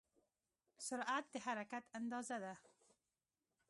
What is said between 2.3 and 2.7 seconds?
ده.